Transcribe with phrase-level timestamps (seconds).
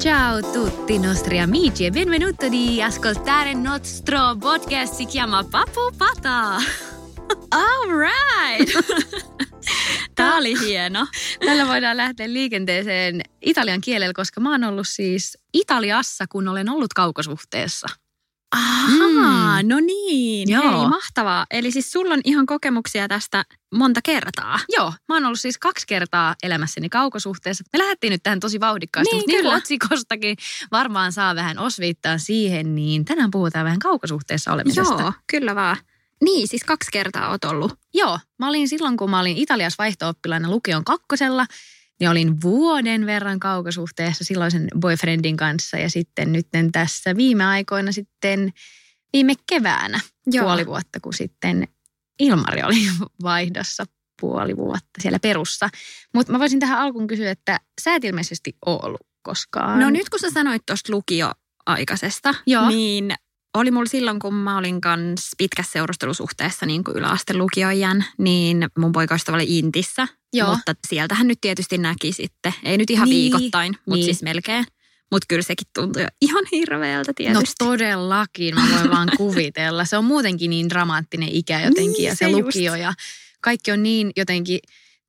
[0.00, 6.56] Ciao tutti nostri amici e benvenuto di ascoltare il nostro podcast si chiama Papu Pata.
[7.50, 8.72] All right!
[10.14, 11.06] Tämä oli hieno.
[11.44, 16.94] Tällä voidaan lähteä liikenteeseen italian kielellä, koska mä oon ollut siis Italiassa, kun olen ollut
[16.94, 18.05] kaukosuhteessa.
[18.52, 20.50] Ahaa, no niin.
[20.50, 20.62] Joo.
[20.62, 21.46] Hei, mahtavaa.
[21.50, 23.44] Eli siis sulla on ihan kokemuksia tästä
[23.74, 24.58] monta kertaa.
[24.68, 27.64] Joo, mä oon ollut siis kaksi kertaa elämässäni kaukosuhteessa.
[27.72, 29.54] Me lähdettiin nyt tähän tosi vauhdikkaasti, Niin, mutta niin kyllä.
[29.56, 30.36] otsikostakin
[30.72, 35.02] varmaan saa vähän osviittaa siihen, niin tänään puhutaan vähän kaukosuhteessa olemisesta.
[35.02, 35.76] Joo, kyllä vaan.
[36.24, 37.74] Niin, siis kaksi kertaa oot ollut.
[37.94, 41.46] Joo, mä olin silloin, kun mä olin Italiassa vaihto-oppilaina lukion kakkosella,
[42.00, 48.52] niin olin vuoden verran kaukosuhteessa silloisen boyfriendin kanssa ja sitten nyt tässä viime aikoina sitten
[49.12, 50.44] viime keväänä Joo.
[50.44, 51.68] puoli vuotta, kun sitten
[52.18, 52.88] Ilmari oli
[53.22, 53.84] vaihdossa
[54.20, 55.68] puoli vuotta siellä perussa.
[56.14, 59.80] Mutta mä voisin tähän alkuun kysyä, että sä et ilmeisesti ollut koskaan.
[59.80, 62.68] No nyt kun sä sanoit tuosta lukioaikaisesta, Joo.
[62.68, 63.14] niin
[63.58, 68.92] oli mulla silloin, kun mä olin kans pitkässä seurustelusuhteessa niin kuin yläaste lukioijan, niin mun
[68.92, 70.08] poikaystävä oli Intissä.
[70.32, 70.54] Joo.
[70.54, 72.54] Mutta sieltähän nyt tietysti näki sitten.
[72.64, 74.04] Ei nyt ihan Niin, viikoittain, mutta niin.
[74.04, 74.64] siis melkein.
[75.12, 77.54] Mutta kyllä sekin tuntui jo ihan hirveältä No tietysti.
[77.58, 79.84] todellakin, mä voin vaan kuvitella.
[79.84, 82.42] Se on muutenkin niin dramaattinen ikä jotenkin Niin, ja se, se just.
[82.44, 82.92] lukio ja
[83.40, 84.58] kaikki on niin jotenkin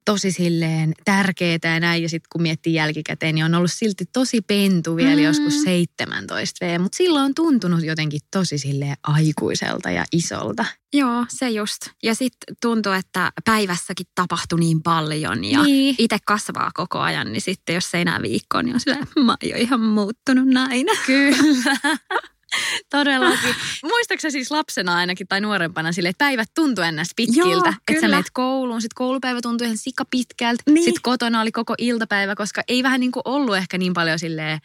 [0.08, 2.04] tosi silleen tärkeää ja näin.
[2.04, 5.24] Ja sitten kun miettii jälkikäteen, niin on ollut silti tosi pentu vielä Mm.
[5.24, 6.80] joskus 17 V.
[6.82, 10.66] Mutta silloin on tuntunut jotenkin tosi silleen aikuiselta ja isolta.
[10.94, 11.82] Joo, se just.
[12.04, 15.96] Ja sitten tuntuu, että päivässäkin tapahtui niin paljon ja Niin.
[15.98, 19.50] itse kasvaa koko ajan, niin sitten jos ei enää viikkoon, niin on silleen, mä oon
[19.52, 20.86] jo ihan muuttunut näin.
[21.06, 21.78] Kyllä.
[22.90, 23.56] Todellakin.
[23.84, 27.50] Muistaaksä siis lapsena ainakin tai nuorempana sille, että päivät tuntui ennäs pitkiltä.
[27.50, 30.64] Joo, että sä menet kouluun, sitten koulupäivä tuntui ihan sika pitkältä.
[30.70, 30.84] Niin.
[30.84, 34.60] Sitten kotona oli koko iltapäivä, koska ei vähän niin kuin ollut ehkä niin paljon silleen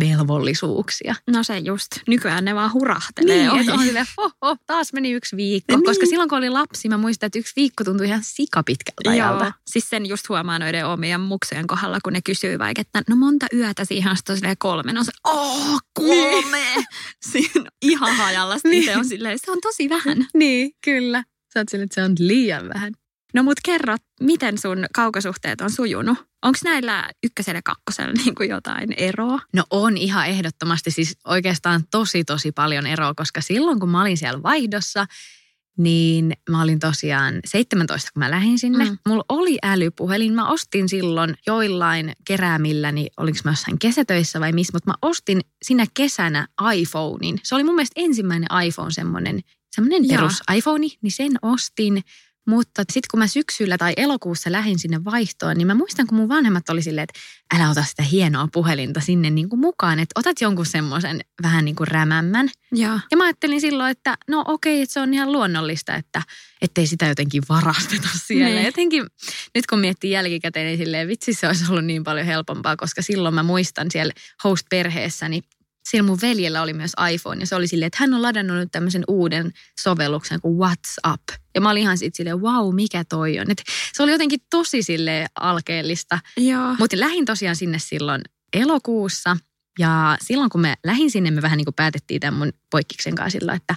[0.00, 1.14] velvollisuuksia.
[1.30, 1.86] No se just.
[2.08, 5.76] Nykyään ne vaan hurahtelee Niin, että on silleen, oh, oh, taas meni yksi viikko.
[5.76, 5.84] Niin.
[5.84, 9.44] Koska silloin kun oli lapsi, mä muistan, että yksi viikko tuntui ihan sika pitkältä ajalta.
[9.44, 9.52] Joo.
[9.66, 13.46] Siis sen just huomaa noiden omien muksujen kohdalla, kun ne kysyy vaikka, että no monta
[13.52, 14.92] yötä siihen on sitten silleen kolme.
[14.92, 16.64] No se, oh, kolme!
[17.30, 18.56] Siinä on ihan hajalla.
[18.64, 18.82] Niin.
[18.82, 20.26] itse on silleen, se on tosi vähän.
[20.34, 21.24] Niin, kyllä.
[21.54, 22.92] Sä oot silleen, että se on liian vähän.
[23.34, 26.18] No mut kerro, miten sun kaukosuhteet on sujunut?
[26.42, 29.38] Onko näillä ykkösellä ja kakkosella niin kuin jotain eroa?
[29.54, 34.16] No on ihan ehdottomasti siis oikeastaan tosi tosi paljon eroa, koska silloin kun mä olin
[34.16, 35.06] siellä vaihdossa,
[35.78, 38.84] niin mä olin tosiaan 17, kun mä lähdin sinne.
[38.84, 38.98] Mm.
[39.08, 40.32] Mulla oli älypuhelin.
[40.32, 45.86] Mä ostin silloin joillain keräämilläni, olinko mä jossain kesätöissä vai missä, mutta mä ostin sinä
[45.94, 47.40] kesänä iPhonein.
[47.42, 49.40] Se oli mun mielestä ensimmäinen iPhone, semmoinen,
[49.70, 52.02] semmoinen perus iPhone, niin sen ostin.
[52.48, 56.28] Mutta sitten kun mä syksyllä tai elokuussa lähdin sinne vaihtoon, niin mä muistan, kun mun
[56.28, 57.20] vanhemmat oli silleen, että
[57.56, 61.76] älä ota sitä hienoa puhelinta sinne niin kuin mukaan, että otat jonkun semmoisen vähän niin
[61.76, 62.48] kuin rämämmän.
[62.72, 63.00] Joo.
[63.10, 66.22] Ja mä ajattelin silloin, että no okei, että se on ihan luonnollista, että
[66.62, 68.54] ettei sitä jotenkin varasteta siellä.
[68.54, 68.66] Niin.
[68.66, 69.06] Jotenkin
[69.54, 73.34] nyt kun miettii jälkikäteen, niin silleen vitsi se olisi ollut niin paljon helpompaa, koska silloin
[73.34, 74.12] mä muistan siellä
[74.44, 75.42] host-perheessäni,
[75.90, 78.72] siellä mun veljellä oli myös iPhone ja se oli silleen, että hän on ladannut nyt
[78.72, 81.28] tämmöisen uuden sovelluksen kuin WhatsApp.
[81.54, 83.50] Ja mä olin ihan sitten silleen, wow, mikä toi on.
[83.50, 83.62] Et
[83.92, 86.18] se oli jotenkin tosi silleen alkeellista.
[86.78, 88.22] Mutta lähdin tosiaan sinne silloin
[88.52, 89.36] elokuussa.
[89.78, 93.38] Ja silloin kun me lähdin sinne, me vähän niin kuin päätettiin tämän mun poikkiksen kanssa
[93.38, 93.74] sillä, että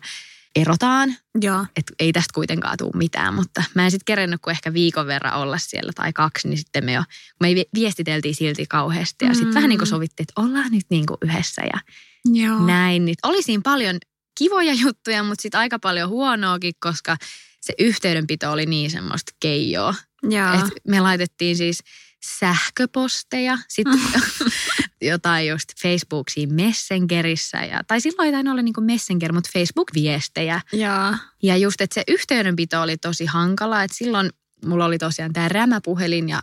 [0.56, 1.16] erotaan.
[1.42, 1.66] Joo.
[1.76, 5.34] Että ei tästä kuitenkaan tule mitään, mutta mä en sitten kerennyt kuin ehkä viikon verran
[5.34, 7.04] olla siellä tai kaksi, niin sitten me jo,
[7.40, 9.26] me viestiteltiin silti kauheasti.
[9.26, 9.56] Ja sitten Mm.
[9.56, 11.80] vähän niin kuin sovittiin, että ollaan nyt niin kuin yhdessä ja
[12.26, 12.66] Joo.
[12.66, 13.06] näin.
[13.06, 13.98] Niin oli siinä paljon
[14.38, 17.18] kivoja juttuja, mutta sitten aika paljon huonoakin, koska
[17.62, 19.96] se yhteydenpito oli niin semmoista keijoa.
[20.24, 20.54] Joo.
[20.54, 21.80] Et me laitettiin siis
[22.40, 24.00] sähköposteja, sitten
[25.02, 27.58] jotain just Facebookiin Messengerissä.
[27.58, 30.62] Ja, tai silloin ei tainnut olla niin Messenger, mutta Facebook-viestejä.
[30.74, 31.16] Joo.
[31.44, 34.30] Ja just, että se yhteydenpito oli tosi hankala, että silloin
[34.66, 36.42] mulla oli tosiaan tämä rämäpuhelin ja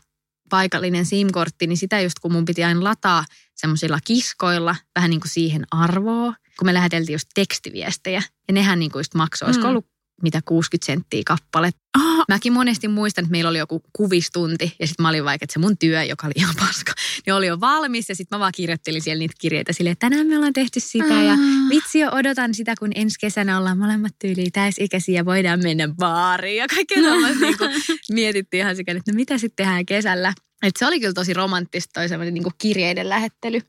[0.51, 3.25] paikallinen SIM-kortti, niin sitä just kun mun piti aina lataa
[3.55, 8.23] semmoisilla kiskoilla vähän niin kuin siihen arvoa, kun me läheteltiin just tekstiviestejä.
[8.49, 9.71] Ja nehän niin kuin just maksoi, olisiko Mm.
[9.71, 9.87] ollut
[10.23, 11.71] mitä 60 senttiä kappale.
[11.99, 15.53] Oh, Mäkin monesti muistan, että meillä oli joku kuvistunti ja sitten mä olin vaikka, että
[15.53, 16.93] se mun työ, joka oli ihan paska,
[17.27, 20.27] niin oli jo valmis ja sitten mä vaan kirjoittelin siellä niitä kirjeitä silleen, että tänään
[20.27, 21.35] me ollaan tehty sitä ja
[21.71, 26.57] vitsi jo odotan sitä, kun ensi kesänä ollaan molemmat tyyliin täysikäisiä ja voidaan mennä baariin
[26.57, 27.71] ja kaikkea tällaista niin kuin
[28.11, 30.35] mietittiin ihan sikäli, että no mitä sitten tehdään kesällä.
[30.63, 33.61] Et se oli kyllä tosi romanttista toi semmoinen niin kirjeiden lähettely.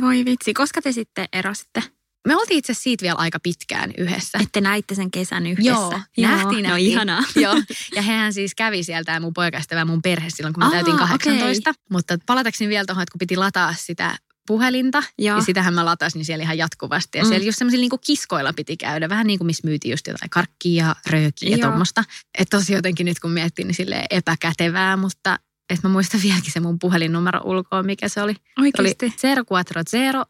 [0.00, 1.82] voi vitsi, koska te sitten erositte?
[2.28, 4.38] Me oltiin itse asiassa siitä vielä aika pitkään yhdessä.
[4.42, 5.70] Että näitte sen kesän yhdessä.
[5.70, 6.90] Joo, nähtiin, No nähtiin.
[6.90, 7.22] ihanaa.
[7.36, 7.54] Joo,
[7.94, 11.06] ja hehän siis kävi sieltä mun poikaystävä mun perhe silloin, kun mä Aa, täytin okei.
[11.06, 11.74] 18.
[11.90, 15.36] Mutta palatakseni vielä tuohon, että kun piti lataa sitä puhelinta, Joo.
[15.38, 17.18] ja sitähän mä latasin siellä ihan jatkuvasti.
[17.18, 17.28] Ja Mm.
[17.28, 20.84] siellä just semmoisilla niinku kiskoilla piti käydä, vähän niin kuin missä myytiin just jotain karkkia
[20.86, 21.68] ja röökiä ja Joo.
[21.68, 22.04] tuommoista.
[22.38, 23.76] Että tosi jotenkin nyt kun miettii, niin
[24.10, 25.38] epäkätevää, mutta
[25.74, 28.32] että mä muistan vieläkin se mun puhelinnumero ulkoa, mikä se oli.
[28.34, 29.06] Se oli Oikeasti.
[29.06, 29.16] 040
[29.48, 30.26] 887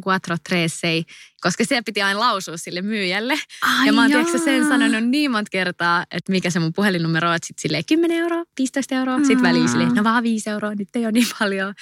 [0.00, 1.04] 0436,
[1.40, 3.38] koska se piti aina lausua sille myyjälle.
[3.62, 7.28] Ai Ja mä oon tiedätkö, sen sanonut niin monta kertaa, että mikä se mun puhelinnumero
[7.28, 9.42] on, että sit silleen 10 euroa, 15 euroa, Mm.
[9.42, 11.74] väliin silleen, no vaan 5 euroa, nyt ei ole niin paljon.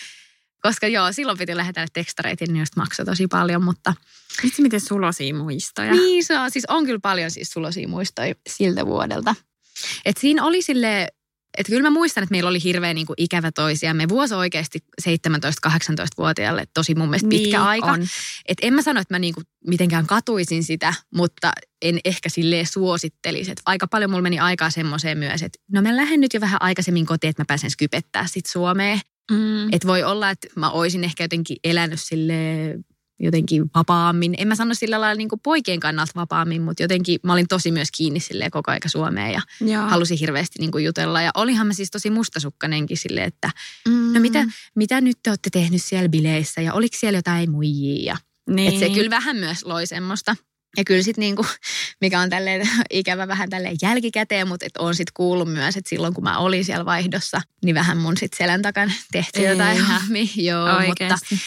[0.63, 3.95] Koska joo, silloin piti lähetellä tekstareita, niin just maksoi tosi paljon, mutta
[4.43, 5.93] Vitsi, miten sulosia muistoja.
[5.93, 9.35] niin se on, siis on kyllä paljon siis sulosia muistoja siltä vuodelta.
[10.05, 11.09] Et siinä oli sille
[11.59, 14.09] että kyllä mä muistan, että meillä oli hirveän niin kuin ikävä toisiamme.
[14.09, 17.87] Vuosi oikeasti 17-18-vuotiaalle tosi mun mielestä pitkä Niin aika.
[17.87, 18.07] on.
[18.49, 21.53] Et en mä sano, että mä niinku mitenkään katuisin sitä, mutta
[21.83, 23.51] en ehkä silleen suosittelisi.
[23.51, 26.63] Et aika paljon mulla meni aikaa semmoiseen myös, että no mä lähden nyt jo vähän
[26.63, 29.01] aikaisemmin kotiin, että mä pääsen skypettää sit Suomeen.
[29.31, 29.73] Mm.
[29.73, 32.35] Että voi olla, että mä oisin ehkä jotenkin elänyt sille
[33.21, 34.35] jotenkin vapaammin.
[34.39, 37.89] En mä sano sillä lailla niin poikien kannalta vapaammin, mutta jotenkin mä olin tosi myös
[37.97, 39.83] kiinni silleen koko aika Suomeen ja Joo.
[39.83, 41.23] halusin hirveästi niin jutella.
[41.23, 43.51] Ja olihan mä siis tosi mustasukkanenkin silleen, että
[43.89, 44.13] Mm.
[44.15, 44.45] no mitä,
[44.75, 48.17] mitä nyt te olette tehnyt siellä bileissä ja oliko siellä jotain muijia
[48.51, 48.73] Niin.
[48.73, 50.37] et se kyllä vähän myös loi semmoista.
[50.77, 51.47] Ja kyllä sitten niinku,
[52.01, 56.15] mikä on tälleen ikävä vähän tälleen jälkikäteen, mutta et on sitten kuullut myös, että silloin
[56.15, 59.51] kun mä olin siellä vaihdossa, niin vähän mun sitten selän takana tehtiin Ei.
[59.53, 60.27] jotain hommia.
[60.37, 61.39] Joo, mutta Oikeasti.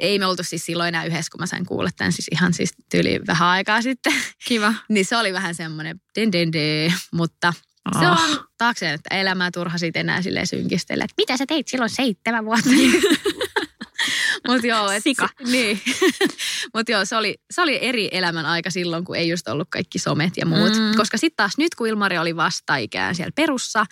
[0.00, 2.70] Ei me oltu siis silloin enää yhdessä, kun mä sain kuulla tämän siis ihan siis
[2.90, 4.12] tyyli vähän aikaa sitten.
[4.44, 4.74] Kiva.
[4.88, 7.54] niin se oli vähän semmoinen den den den, mutta
[8.00, 8.22] se Oh.
[8.30, 12.44] on taakseen, että elämää turha siitä enää silleen synkistellä, että mitä sä teit silloin seitsemän
[12.44, 12.70] vuotta.
[14.48, 15.28] Mutta joo, et, Sika.
[15.46, 15.80] Niin.
[16.74, 19.98] Mutta joo, se oli, se oli eri elämän aika silloin, kun ei just ollut kaikki
[19.98, 20.72] somet ja muut.
[20.72, 20.82] Mm.
[20.82, 20.96] Mm.
[20.96, 23.84] Koska sitten taas nyt, kun Ilmari oli vasta-ikään siellä perussa,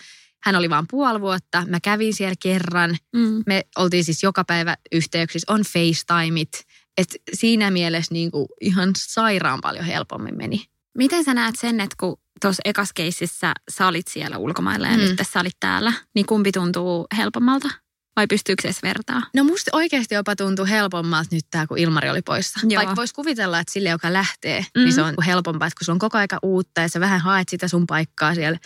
[0.45, 2.97] hän oli vain puoli vuotta, mä kävin siellä kerran.
[3.17, 3.43] Mm.
[3.47, 6.65] Me oltiin siis joka päivä yhteyksissä, on FaceTimeit.
[6.97, 10.65] Et siinä mielessä niinku ihan sairaan paljon helpommin meni.
[10.99, 15.01] Miten sä näet sen, että kun tuossa ekas keississä sä olit siellä ulkomailla ja Mm.
[15.01, 17.69] nyt sä olit täällä, niin kumpi tuntuu helpommalta?
[18.17, 19.23] Vai pystyykö se edes vertaa?
[19.35, 22.61] No musta oikeasti jopa tuntuu helpommalta nyt tämä, kun Ilmari oli poissa.
[22.63, 22.79] Joo.
[22.79, 24.83] Vaikka voisi kuvitella, että sille, joka lähtee, Mm.
[24.83, 27.49] niin se on helpompaa, että kun sulla on koko aika uutta ja sä vähän haet
[27.49, 28.59] sitä sun paikkaa siellä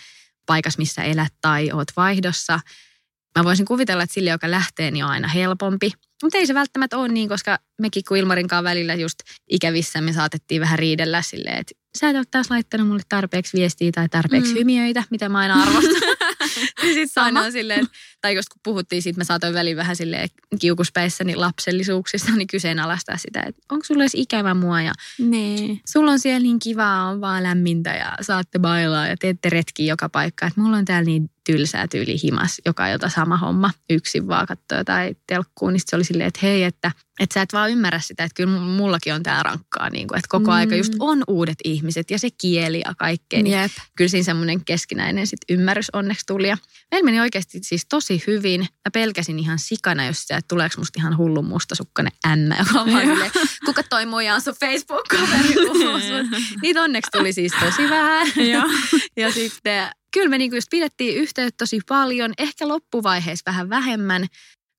[0.45, 2.59] paikassa, missä elät tai oot vaihdossa.
[3.39, 5.91] Mä voisin kuvitella, että sille, joka lähtee, niin on aina helpompi.
[6.23, 9.19] Mutta ei se välttämättä ole niin, koska mekin kun Ilmarin kanssa välillä just
[9.49, 13.91] ikävissä me saatettiin vähän riidellä silleen, että sä et ole taas laittanut mulle tarpeeksi viestiä
[13.91, 14.59] tai tarpeeksi Mm.
[14.59, 15.93] hymiöitä, mitä mä aina arvostan.
[16.81, 17.25] niin sit Sama.
[17.25, 17.87] aina silleen,
[18.21, 20.29] tai just kun puhuttiin siitä, mä saatoin väliin vähän silleen
[20.59, 25.77] kiukuspäissäni lapsellisuuksista, niin kyseenalaistaa sitä, että onko sulla edes ikävä mua ja Nee.
[25.89, 30.09] sulla on siellä niin kivaa, on vaan lämmintä ja saatte bailaa ja teette retkiä joka
[30.09, 30.45] paikka.
[30.47, 33.71] Että mulla on täällä niin tylsää tyyli himas, joka on jota sama homma.
[33.89, 37.53] Yksin vaan katsoo jotain telkkuun, niin se oli silleen, että hei, että, että sä et
[37.53, 39.89] vaan ymmärrä sitä, että kyllä mullakin on tää rankkaa.
[39.89, 40.57] Niin kuin, että koko Mm.
[40.57, 43.43] aika just on uudet ihmiset ja se kieli ja kaikkea.
[43.43, 43.71] Niin Jep.
[43.97, 46.47] kyllä siinä semmoinen keskinäinen sit ymmärrys onneksi tuli.
[46.47, 46.57] Ja
[46.91, 48.59] meillä meni oikeasti siis tosi hyvin.
[48.61, 52.91] Mä pelkäsin ihan sikana, jos sitä, että tuleeko musta ihan hullun mustasukkainen ämmä, joka on
[52.93, 53.31] vaan silleen,
[53.65, 55.53] kuka toi muija on sun Facebook-kaveri.
[55.67, 58.27] Mut Niitä onneksi tuli siis tosi vähän.
[59.17, 64.27] Ja sitten kyllä me niinku just pidettiin yhteyttä tosi paljon, ehkä loppuvaiheessa vähän vähemmän,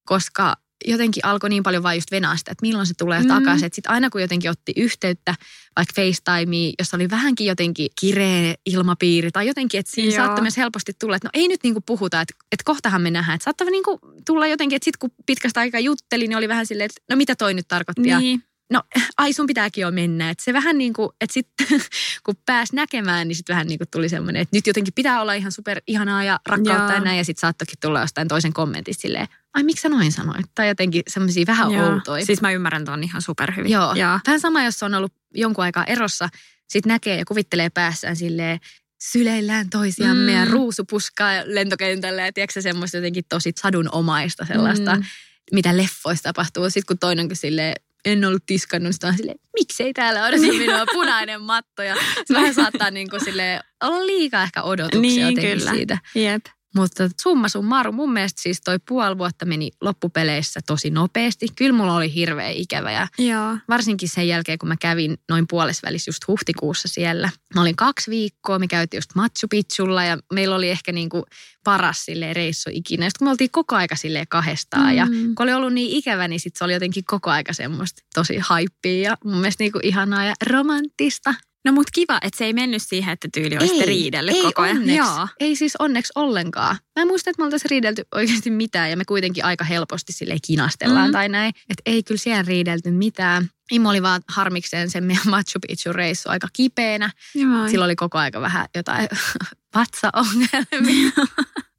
[0.09, 0.55] koska
[0.87, 3.29] jotenkin alkoi niin paljon vaan just venaa sitä, että milloin se tulee Mm.
[3.29, 3.67] takaisin.
[3.67, 5.35] Että sitten aina kun jotenkin otti yhteyttä,
[5.77, 10.25] vaikka FaceTimea, jossa oli vähänkin jotenkin kireä ilmapiiri tai jotenkin, että siinä Joo.
[10.25, 13.35] saattoi myös helposti tulla, että no ei nyt niinku puhuta, että, että kohtahan me nähdään.
[13.35, 16.87] Että saattoi niinku tulla jotenkin, että sitten kun pitkästä aikaa jutteli, niin oli vähän silleen,
[16.87, 18.03] että no mitä toi nyt tarkoitti.
[18.03, 18.43] Niin.
[18.73, 18.83] no
[19.19, 20.31] ai sun pitääkin jo mennä.
[20.31, 21.67] Että se vähän niin kuin, että sitten
[22.25, 25.35] kun pääs näkemään, niin sitten vähän niin kuin tuli semmoinen, että nyt jotenkin pitää olla
[25.35, 26.93] ihan super ihanaa ja rakkautta Joo.
[26.95, 27.19] ja näin.
[27.19, 30.47] Ja sitten saattokin tulla jostain toisen kommentista silleen, ai miksi sä noin sanoit?
[30.55, 31.93] Tai jotenkin semmoisia vähän Joo.
[31.93, 32.27] outoja.
[32.27, 33.71] Siis mä ymmärrän ton ihan superhyvin.
[33.73, 33.95] Joo.
[33.95, 34.19] Joo.
[34.27, 36.29] Vähän sama, jos on ollut jonkun aikaa erossa,
[36.69, 38.59] sitten näkee ja kuvittelee päässään silleen,
[39.03, 40.39] syleillään toisiamme Mm.
[40.39, 45.05] ja ruusupuskaa lentokentällä ja tiedätkö semmoista jotenkin tosi sadunomaista sellaista, Mm.
[45.53, 46.71] mitä leffoissa tapahtuu.
[46.71, 50.87] Sitten kun toinen on silleen, en ollut tiskannut, sitä on silleen, miksei täällä odota minua
[50.93, 51.83] punainen matto.
[51.83, 51.95] Ja
[52.25, 55.71] se vähän saattaa niin kuin silleen, olla liikaa ehkä odotuksia Niin, jotenkin kyllä.
[55.71, 55.99] siitä.
[56.15, 56.45] Jep.
[56.75, 61.47] Mutta summa summarum, mun mielestä siis toi puoli vuotta meni loppupeleissä tosi nopeasti.
[61.57, 63.59] Kyllä mulla oli hirveä ikävä ja Joo.
[63.69, 67.31] varsinkin sen jälkeen, kun mä kävin noin puolesvälissä just huhtikuussa siellä.
[67.55, 71.25] Mä olin kaksi viikkoa, me käytiin just Machu Picchulla ja meillä oli ehkä niin kuin
[71.65, 73.07] paras silleen reissu ikinä.
[73.07, 74.97] Sitten kun me oltiin koko aika silleen kahdestaan mm.
[74.97, 78.39] ja kun oli ollut niin ikävä, niin sit se oli jotenkin koko aika semmoista tosi
[78.39, 81.35] haippia ja mun mielestä niin kuin ihanaa ja romanttista.
[81.65, 84.77] No mut kiva, että se ei mennyt siihen, että tyyli olisitte riidellyt ei koko ajan.
[84.77, 85.29] Onneksi, Joo.
[85.41, 86.77] Ei siis onneksi ollenkaan.
[86.97, 90.37] Mä en muista, että me oltaisiin riidelty oikeasti mitään ja me kuitenkin aika helposti sille
[90.47, 91.13] kinastellaan Mhm.
[91.13, 91.49] tai näin.
[91.71, 93.51] Että ei kyllä siellä riidelty mitään.
[93.73, 97.11] Immo oli vaan harmikseen sen meidän Machu Picchu reissu aika kipeänä.
[97.35, 97.69] Joo.
[97.69, 99.09] Silloin oli koko aika vähän jotain
[99.75, 101.11] vatsaongelmia.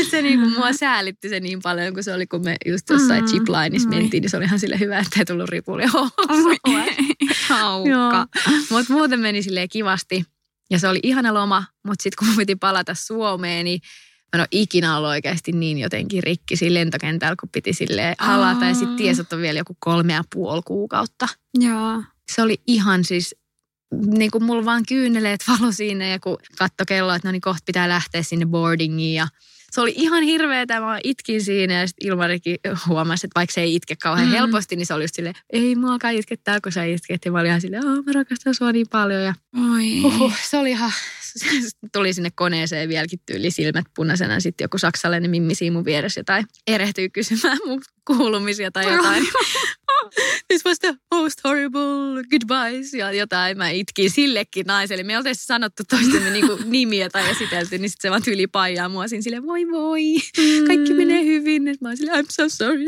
[0.00, 3.24] Et se niinku mua säälitti se niin paljon, kun se oli, kun me just jossain
[3.24, 3.28] Mm.
[3.28, 3.96] ziplineissa Oi.
[3.96, 5.88] mentiin, niin se oli ihan sille hyvä, että ei tullut ripulia
[7.48, 8.26] Haukka.
[8.70, 10.24] Mutta muuten meni silleen kivasti.
[10.70, 13.80] Ja se oli ihana loma, mutta sitten kun piti palata Suomeen, niin
[14.24, 18.64] mä en ole ikinä ollut oikeasti niin jotenkin rikki siinä lentokentällä, kun piti silleen halata.
[18.64, 21.28] Ja sitten ties, että on vielä joku kolme ja puoli kuukautta.
[21.58, 22.02] Joo.
[22.32, 23.34] Se oli ihan siis,
[24.16, 27.62] niin kuin mulla vaan kyyneleet valo siinä ja kun katto kello, että no niin kohta
[27.66, 29.28] pitää lähteä sinne boardingiin ja
[29.70, 33.74] se oli ihan hirveetä, mä itkin siinä ja sitten Ilmarikin huomasi, että vaikka se ei
[33.74, 34.32] itke kauhean Mm.
[34.32, 37.24] helposti, niin se oli just silleen, ei muakaan itkettää, kun sä itket.
[37.24, 39.34] Ja mä olin ihan silleen, "Aa, mä rakastan sua niin paljon ja
[39.74, 40.00] Oi.
[40.02, 40.92] Huhhuh, se oli ihan,
[41.92, 44.40] tuli sinne koneeseen vieläkin tyyli silmät punaisena.
[44.40, 49.24] Sitten joku saksalainen mimmi siinä mun vieressä jotain erehtyy kysymään mun kuulumisia tai jotain.
[50.48, 53.58] This was the most horrible goodbyes ja jotain.
[53.58, 55.02] Mä itkin sillekin naiselle.
[55.02, 59.08] Me oltaisiin sanottu toistemme niinku nimiä tai esitelty, niin sitten se vaan tyyli paijaa mua
[59.08, 60.02] siinä silleen, voi voi,
[60.66, 61.68] kaikki menee hyvin.
[61.68, 62.84] Et mä oon silleen, I'm so sorry.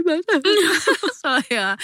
[1.20, 1.78] se on ihan,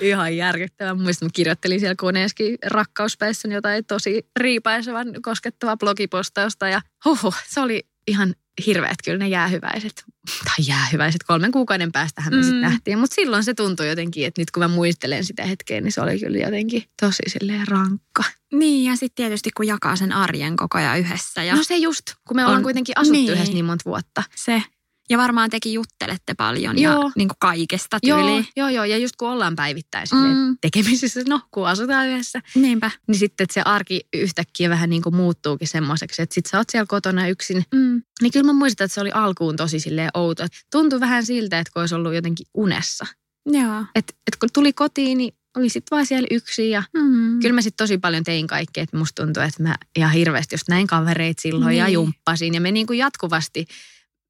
[0.00, 0.94] ihan järkyttävää.
[0.94, 5.76] Muistan, mä kirjoittelin siellä koneessakin rakkauspäissäni jotain tosi riipaisevan koskettavaa
[6.10, 8.34] blogipostausta ja huhhuh, se oli ihan
[8.66, 10.04] hirveät kyllä ne jäähyväiset,
[10.44, 12.42] tai jäähyväiset, kolmen kuukauden päästähän me mm.
[12.42, 12.98] Sitten nähtiin.
[12.98, 16.18] Mutta silloin se tuntui jotenkin, että nyt kun mä muistelen sitä hetkeä, niin se oli
[16.18, 18.24] kyllä jotenkin tosi silleen rankka.
[18.52, 21.42] Niin, ja sitten tietysti kun jakaa sen arjen koko ajan yhdessä.
[21.44, 23.32] Ja No se just, kun me ollaan On- kuitenkin asuttu niin.
[23.32, 24.22] yhdessä niin monta vuotta.
[24.36, 24.62] se.
[25.10, 27.02] Ja varmaan tekin juttelette paljon Joo.
[27.04, 28.46] ja niin kuin kaikesta Joo, tyyliin.
[28.56, 30.56] joo, joo, ja just kun ollaan päivittäin Mm.
[30.60, 32.90] tekemisissä, no kun asutaan yhdessä, Niinpä.
[33.06, 36.70] niin sitten että se arki yhtäkkiä vähän niin kuin muuttuukin semmoiseksi, että sit sä oot
[36.70, 37.64] siellä kotona yksin.
[37.74, 38.02] Mm.
[38.22, 40.44] Niin kyllä mä muistan, että se oli alkuun tosi silleen outo.
[40.44, 43.06] Et Tuntui vähän siltä, että kun olisi ollut jotenkin unessa.
[43.46, 43.84] Joo.
[43.94, 47.40] Että et kun tuli kotiin, niin oli sitten vaan siellä yksin ja Mm.
[47.40, 50.68] Kyllä mä sitten tosi paljon tein kaikkea, että musta tuntui, että mä ihan hirveästi just
[50.68, 51.94] näin kavereit silloin ja Niin.
[51.94, 52.54] jumppasin.
[52.54, 53.66] Ja me niin kuin jatkuvasti,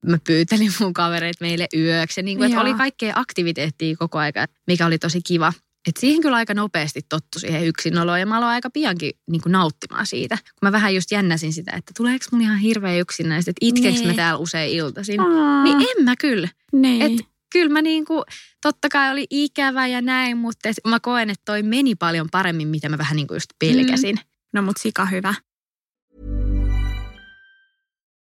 [0.06, 2.20] mä pyytelin mun kavereit meille yöksi.
[2.20, 2.62] Ja niin kuin, että Joo.
[2.66, 5.52] oli kaikkea aktiviteettia koko aika, mikä oli tosi kiva.
[5.88, 9.52] Et siihen kyllä aika nopeasti tottu siihen yksinoloon ja mä aloin aika piankin niin kuin
[9.52, 10.36] nauttimaan siitä.
[10.36, 14.04] Kun mä vähän just jännäsin sitä, että tuleeko mun ihan hirveä yksinäistä, että itkeekö mä
[14.06, 14.16] Niin.
[14.16, 15.20] täällä usein iltaisin.
[15.20, 16.48] Aa, Niin en mä kyllä.
[16.72, 17.02] niin.
[17.02, 18.22] Et kyllä mä niinku,
[18.62, 22.88] totta kai oli ikävä ja näin, mutta mä koen, että toi meni paljon paremmin, mitä
[22.88, 24.16] mä vähän niinku just pelkäsin.
[24.52, 25.34] No mut sika hyvä.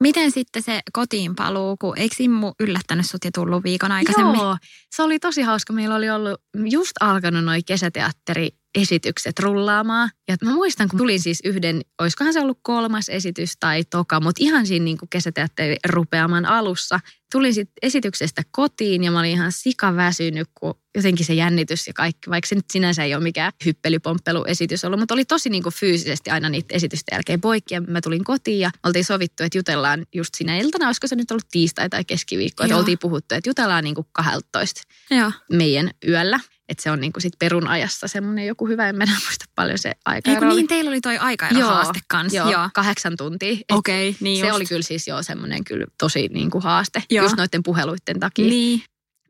[0.00, 4.40] Miten sitten se kotiin paluu, kun eikö Immu yllättänyt sut ja tullut viikon aikaisemmin?
[4.40, 4.56] Joo,
[4.96, 5.72] se oli tosi hauska.
[5.72, 6.40] Meillä oli ollut
[6.70, 10.10] just alkanut noi kesäteatteri esitykset rullaamaan.
[10.28, 14.44] Ja mä muistan, kun tulin siis yhden, olisikohan se ollut kolmas esitys tai toka, mutta
[14.44, 17.00] ihan siinä niin kesäteatterin rupeaman alussa.
[17.32, 22.30] Tulin sitten esityksestä kotiin ja mä olin ihan sikaväsynyt, kun jotenkin se jännitys ja kaikki,
[22.30, 26.30] vaikka se nyt sinänsä ei ole mikään hyppelypomppeluesitys ollut, mutta oli tosi niin kuin fyysisesti
[26.30, 27.74] aina niitä esitysten jälkeen poikki.
[27.74, 31.30] Ja mä tulin kotiin ja oltiin sovittu, että jutellaan just sinä iltana, olisiko se nyt
[31.30, 35.32] ollut tiistai tai keskiviikko, että oltiin puhuttu, että jutellaan niin kuin 12 Joo.
[35.52, 36.40] meidän yöllä.
[36.70, 39.44] Että se on niin kuin sit perun ajassa semmoinen joku hyvä, en mä enää muista
[39.54, 41.16] paljon se aika Ei kun niin, teillä oli toi
[41.62, 42.36] haaste kanssa.
[42.36, 43.56] Joo, joo, kahdeksan tuntia.
[43.72, 44.56] Okei, okay, niin Se just.
[44.56, 47.24] oli kyllä siis jo semmoinen kyllä tosi niin kuin haaste, Joo.
[47.24, 48.48] just noiden puheluiden takia.
[48.48, 48.82] Niin.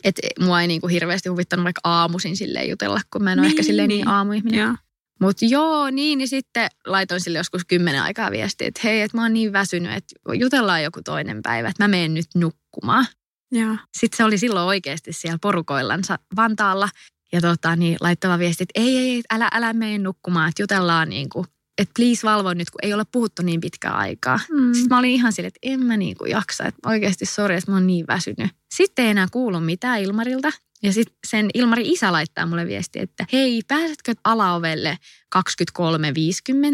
[0.05, 3.47] Et mua ei niin kuin hirveästi huvittanut vaikka aamuisin silleen jutella, kun mä en ole
[3.47, 4.09] Niin, ehkä silleen niin, niin.
[4.09, 4.61] aamuihminen.
[4.61, 4.75] Joo.
[5.21, 9.23] Mutta joo, niin, niin sitten laitoin sille joskus kymmenen aikaa viestiä, että hei, että mä
[9.23, 13.07] oon niin väsynyt, että jutellaan joku toinen päivä, että mä menen nyt nukkumaan.
[13.53, 13.77] Joo.
[13.97, 16.89] Sitten se oli silloin oikeasti siellä porukoillansa Vantaalla
[17.33, 21.09] ja tota, niin laittava viesti, että ei, ei, ei, älä, älä mene nukkumaan, että jutellaan
[21.09, 21.47] niin kuin,
[21.79, 24.41] että please valvo nyt, kun ei ole puhuttu niin pitkää aikaa.
[24.51, 24.73] Mm.
[24.73, 27.71] Sitten mä olin ihan silleen, että en mä niin kuin jaksa, että oikeasti sori, että
[27.71, 28.51] mä oon niin väsynyt.
[28.75, 30.51] Sitten ei enää kuulu mitään Ilmarilta.
[30.83, 34.99] Ja sitten sen Ilmari isä laittaa mulle viesti, että hei, pääsetkö alaovelle
[35.37, 35.41] 23.50,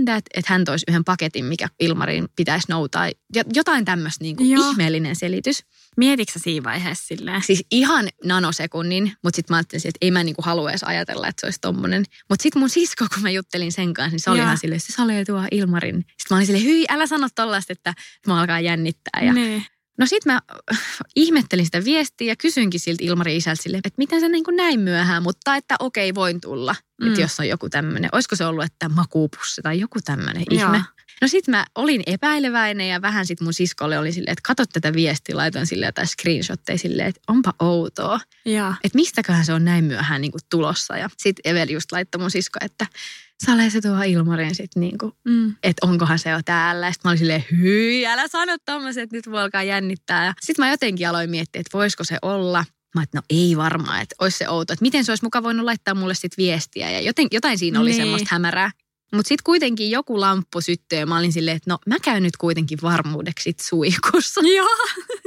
[0.01, 3.09] että et hän toisi yhden paketin, mikä Ilmarin pitäisi noutaa.
[3.35, 4.71] Ja jotain tämmöistä niin kuin Joo.
[4.71, 5.65] ihmeellinen selitys.
[5.97, 7.43] Mietitkö siinä vaiheessa silleen?
[7.43, 11.41] Siis ihan nanosekunnin, mutta sitten mä ajattelin, että ei mä niinku halua edes ajatella, että
[11.41, 12.05] se olisi tommonen.
[12.29, 14.45] Mutta sitten mun sisko, kun mä juttelin sen kanssa, niin se oli Joo.
[14.45, 15.97] ihan silleen, että se salee tuo Ilmarin.
[15.97, 17.95] Sitten mä olin silleen, hyi, älä sano tollaista, että
[18.27, 19.23] mä alkaa jännittää.
[19.25, 19.63] Ja Nee.
[19.99, 20.41] No sitten mä
[21.17, 24.81] ihmettelin sitä viestiä ja kysyinkin siltä Ilmarin isältä sille, että miten sä niin kuin näin
[24.81, 27.09] myöhään, mutta että okei voin tulla, mm.
[27.09, 28.11] että jos on joku tämmöinen.
[28.13, 30.67] Olisiko se ollut, että makuupussi tai joku tämmöinen Joo.
[30.67, 30.83] ihme.
[31.23, 34.93] No sitten mä olin epäileväinen ja vähän sitten mun siskolle oli silleen, että katso tätä
[34.93, 38.21] viestiä, laitoin sille jotain screenshotteja silleen, että onpa outoa.
[38.85, 40.97] Että mistäköhän se on näin myöhään niin kuin tulossa.
[40.97, 42.87] Ja sitten Eveli just laittoi mun sisko, että
[43.45, 45.55] Sale se tuo Ilmarin sitten niin kuin Mm.
[45.63, 46.93] että onkohan se jo täällä.
[46.93, 50.35] Sitten mä olin silleen, hyi, älä sano tommoset, että nyt voi alkaa jännittää.
[50.41, 52.65] Sitten mä jotenkin aloin miettiä, että voisiko se olla.
[52.95, 54.73] Mä että no ei varmaan, että olisi se outo.
[54.73, 56.91] Että miten se olisi muka voinut laittaa mulle sitten viestiä.
[56.91, 57.97] Ja joten, jotain siinä oli Niin.
[57.97, 58.71] semmoista hämärää.
[59.15, 62.37] Mutta sitten kuitenkin joku lamppu syttyi ja mä olin silleen, että no mä käyn nyt
[62.37, 64.41] kuitenkin varmuudeksi sit suihkussa.
[64.57, 64.69] Joo.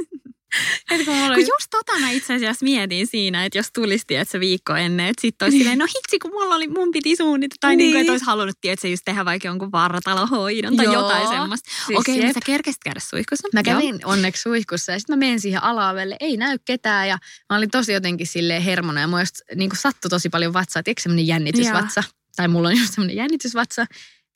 [0.90, 4.32] Et kun mulla Kun just tota mä itse asiassa mietin siinä, että jos tulisi että
[4.32, 7.58] se viikko ennen, että sitten olisi silleen, no hitsi, kun mulla oli, mun piti suunnitella.
[7.60, 7.78] Tai niin.
[7.78, 8.00] niin kuin, Niin.
[8.00, 10.94] että olisi halunnut, että se just tehdä vaikka jonkun vartalohoidon tai Joo.
[10.94, 11.70] jotain semmoista.
[11.86, 12.26] Siis Okei, jep.
[12.26, 13.48] mutta sä kerkesit käydä suihkussa?
[13.52, 13.74] Mä Joo.
[13.74, 17.18] kävin onneksi suihkussa ja sitten mä menin siihen alaovelle, ei näy ketään ja
[17.50, 21.02] mä olin tosi jotenkin silleen hermona ja mua just niin sattui tosi paljon vatsaa, tiedätkö
[21.02, 22.02] semmoinen jännitysvatsa,
[22.36, 23.86] tai mulla on just semmoinen jännitysvatsa.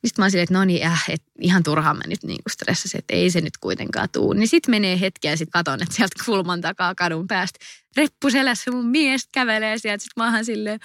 [0.04, 2.98] Sitten mä olin silleen, että no niin, äh, et ihan turhaan mä nyt niin stressasin,
[2.98, 4.32] että ei se nyt kuitenkaan tuu.
[4.32, 7.58] Niin sitten menee hetki ja sitten katon, että sieltä kulman takaa kadun päästä
[7.96, 10.02] reppu selässä mun mies kävelee sieltä.
[10.02, 10.80] Sitten mä oon silleen,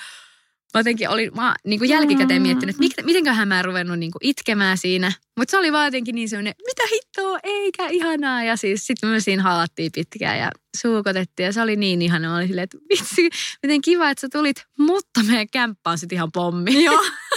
[0.73, 3.99] mä jotenkin olin, mä oon niin kuin jälkikäteen miettinyt, että mik- mitenköhän mä en ruvennut
[3.99, 5.11] niin kuin itkemään siinä.
[5.37, 8.43] Mutta se oli vaan jotenkin niin semmoinen, mitä hittoa, eikä ihanaa.
[8.43, 12.27] Ja siis sitten me siinä halattiin pitkään ja suukotettiin ja se oli niin ihana.
[12.27, 13.29] Mä olin silleen, että vitsi,
[13.63, 16.83] miten kiva, että sä tulit, mutta meidän kämppä on sitten ihan pommi.
[16.83, 17.03] Joo.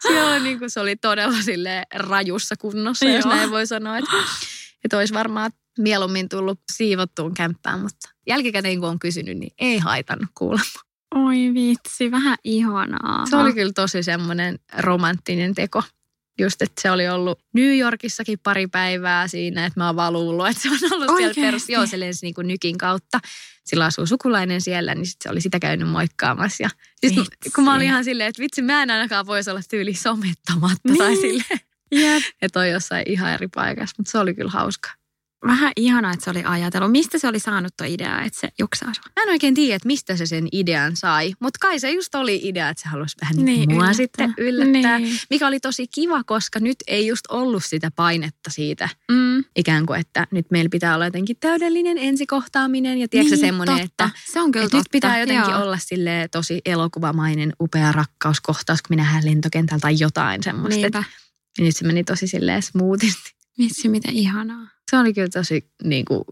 [0.08, 3.34] Siellä oli, niin kuin, se oli todella sille rajussa kunnossa, jos Joo.
[3.34, 3.98] näin voi sanoa.
[3.98, 4.16] Että,
[4.84, 10.30] että olisi varmaan mieluummin tullut siivottuun kämppään, mutta jälkikäteen kun on kysynyt, niin ei haitannut
[10.34, 10.60] kuulla.
[11.14, 13.26] Oi vitsi, vähän ihanaa.
[13.26, 15.82] Se oli kyllä tosi semmoinen romanttinen teko.
[16.40, 20.48] Just, että se oli ollut New Yorkissakin pari päivää siinä, että mä oon vaan luullut,
[20.48, 21.40] että se on ollut siellä Oikeesti?
[21.40, 21.68] perus.
[21.68, 23.20] Joo, se lensi niin kuin nykin kautta.
[23.64, 26.62] Sillä asuu sukulainen siellä, niin sit se oli sitä käynyt moikkaamassa.
[26.62, 26.68] Ja
[27.00, 27.50] siis Vitsi.
[27.54, 31.08] kun mä olin ihan silleen, että vitsi, mä en ainakaan voisi olla tyyli somettamatta tai
[31.08, 31.20] Niin.
[31.20, 31.60] silleen,
[31.92, 32.22] Jep.
[32.42, 33.94] että on jossain ihan eri paikassa.
[33.98, 34.90] Mutta se oli kyllä hauska.
[35.46, 36.92] Vähän ihanaa, että se oli ajatellut.
[36.92, 39.04] Mistä se oli saanut tuo idea, että se juksaa sua?
[39.16, 42.40] Mä en oikein tiedä, että mistä se sen idean sai, mutta kai se just oli
[42.42, 43.94] idea, että se halusi vähän niin, Niin, mua yllättää.
[43.94, 44.98] sitten yllättää.
[44.98, 45.16] Niin.
[45.30, 49.44] Mikä oli tosi kiva, koska nyt ei just ollut sitä painetta siitä, Mm.
[49.56, 54.04] ikään kuin, että nyt meillä pitää olla jotenkin täydellinen ensikohtaaminen ja tiedätkö niin, semmoinen, totta.
[54.04, 54.92] että, se on kyllä että nyt totta.
[54.92, 55.62] pitää jotenkin Joo.
[55.62, 60.80] olla sille tosi elokuvamainen, upea rakkauskohtaus, kun minä nähdään lentokentällä tai jotain semmoista.
[60.80, 61.04] Niinpä.
[61.58, 63.34] Ja nyt se meni tosi silleen smoothisti.
[63.58, 64.68] Vitsi, miten ihanaa.
[64.90, 66.24] Se oli kyllä tosi, niin kuin,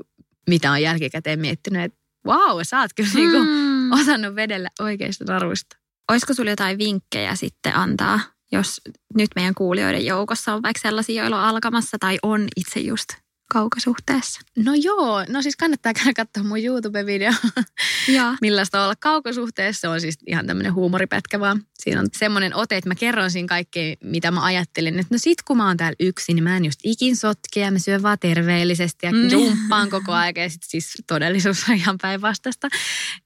[0.49, 3.92] mitä on jälkikäteen miettinyt, että vau, sä oot kyllä niin kuin, Mm.
[3.92, 5.77] osannut vedellä oikeista naruista.
[6.11, 8.21] Olisiko sulla jotain vinkkejä sitten antaa,
[8.53, 8.81] jos
[9.14, 13.09] nyt meidän kuulijoiden joukossa on vaikka sellaisia, joilla on alkamassa tai on itse just
[13.49, 14.41] kaukosuhteessa?
[14.57, 17.35] No joo, no siis kannattaa käydä katsoa mun YouTube-video,
[18.17, 18.35] Joo.
[18.41, 19.81] millaista olla kaukosuhteessa.
[19.81, 21.63] Se on siis ihan tämmöinen huumoripätkä vaan.
[21.79, 24.99] Siinä on semmoinen ote, että mä kerron siinä kaikkea, mitä mä ajattelin.
[24.99, 27.71] Että no sit kun mä oon täällä yksin, niin mä en just ikin sotke ja
[27.71, 29.29] mä syön vaan terveellisesti ja Mm.
[29.31, 30.35] jumppaan koko ajan.
[30.37, 32.69] Ja sit siis todellisuus on ihan päinvastaista.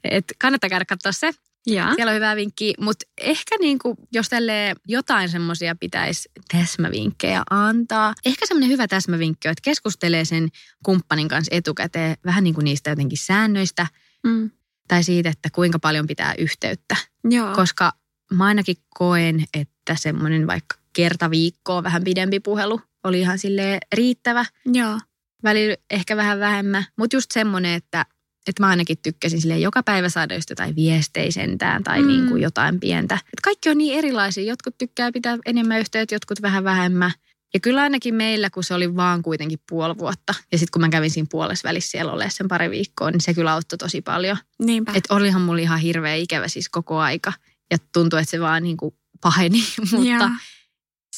[0.04, 1.30] Et kannattaa käydä katsoa se.
[1.66, 1.92] Ja.
[1.94, 8.14] Siellä on hyvä vinkki, mutta ehkä niinku, jos tälle jotain semmoisia pitäisi täsmävinkkejä antaa.
[8.24, 10.48] Ehkä semmoinen hyvä täsmävinkki on, että keskustelee sen
[10.84, 13.86] kumppanin kanssa etukäteen vähän niin kuin niistä jotenkin säännöistä
[14.26, 14.50] Mm.
[14.88, 16.96] tai siitä, että kuinka paljon pitää yhteyttä.
[17.24, 17.54] Joo.
[17.54, 17.92] Koska
[18.32, 24.44] mä ainakin koen, että semmoinen vaikka kerta viikkoon vähän pidempi puhelu oli ihan sille riittävä.
[24.66, 25.00] Joo.
[25.44, 28.06] Välillä ehkä vähän vähemmän, mutta just semmoinen, että,
[28.48, 32.04] että mä ainakin tykkäsin sille joka päivä saada just jotain viestejä sentään tai Mm.
[32.04, 32.12] mm.
[32.12, 33.14] niin kuin jotain pientä.
[33.14, 34.44] Et kaikki on niin erilaisia.
[34.44, 37.12] Jotkut tykkää pitää enemmän yhteyttä, jotkut vähän vähemmän.
[37.54, 40.34] Ja kyllä ainakin meillä, kun se oli vaan kuitenkin puoli vuotta.
[40.52, 43.34] Ja sitten kun mä kävin siinä puolessa välissä siellä olemaan sen pari viikkoa, niin se
[43.34, 44.36] kyllä auttoi tosi paljon.
[44.58, 44.92] Niinpä.
[44.94, 47.32] Että olihan mulla ihan hirveä ikävä siis koko aika.
[47.70, 49.58] Ja tuntui, että se vaan niin kuin paheni,
[49.92, 50.30] mutta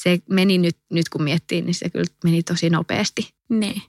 [0.03, 3.83] se meni nyt, nyt kun miettii, niin se kyllä meni tosi nopeasti Niin.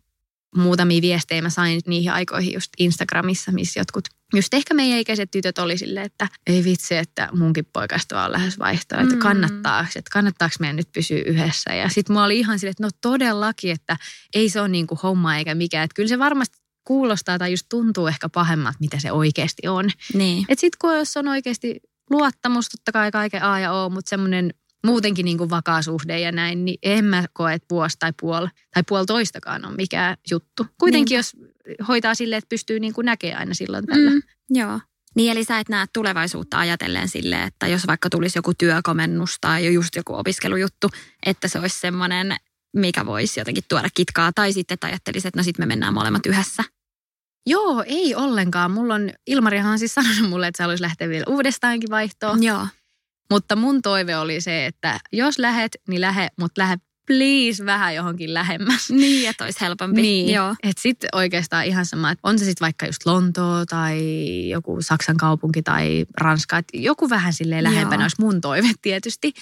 [0.55, 5.57] Muutamia viestejä mä sain niihin aikoihin just Instagramissa, missä jotkut, just ehkä meidän ikäiset tytöt
[5.59, 9.19] oli silleen, että ei vitsi, että munkin poikasta vaan lähes vaihtoa, että Mm.
[9.19, 11.73] kannattaako, että kannattaako meidän nyt pysyä yhdessä.
[11.73, 13.97] Ja sitten mä olin ihan silleen, että no todellakin, että
[14.35, 17.65] ei se ole niin kuin homma eikä mikään, että kyllä se varmasti kuulostaa tai just
[17.69, 19.89] tuntuu ehkä pahemmalta, mitä se oikeasti on.
[20.13, 20.45] Niin.
[20.49, 24.53] Että sitten kun jos on oikeasti luottamus, totta kai kaiken A ja O, mutta semmoinen
[24.85, 28.47] muutenkin niin kuin vakaa suhde ja näin, niin en mä koe, että vuosi tai puoli
[28.73, 30.67] tai puolitoistakaan on mikään juttu.
[30.79, 31.37] Kuitenkin jos
[31.87, 34.11] hoitaa silleen, että pystyy niin kuin näkemään aina silloin tällä.
[34.11, 34.79] Mm, joo.
[35.15, 39.73] Niin eli sä et näe tulevaisuutta ajatellen sille, että jos vaikka tulisi joku työkomennus tai
[39.73, 40.89] just joku opiskelujuttu,
[41.25, 42.35] että se olisi semmoinen,
[42.75, 44.31] mikä voisi jotenkin tuoda kitkaa.
[44.33, 46.63] Tai sitten että ajattelisit, että no sitten me mennään molemmat yhdessä.
[47.47, 48.71] Joo, ei ollenkaan.
[48.71, 52.43] Mulla on, Ilmarihan on siis sanonut mulle, että se haluaisi lähteä vielä uudestaankin vaihtoon.
[52.43, 52.67] Joo.
[53.31, 58.33] Mutta mun toive oli se, että jos lähet, niin lähe, mutta lähde please vähän johonkin
[58.33, 58.89] lähemmäs.
[58.89, 60.01] Niin, että olisi helpompi.
[60.01, 60.55] Niin, Joo.
[60.63, 63.99] että sitten oikeastaan ihan sama, että on se sitten vaikka just Lontoo tai
[64.49, 68.01] joku Saksan kaupunki tai Ranska, että joku vähän silleen lähempänä Joo.
[68.03, 69.33] olisi mun toive tietysti.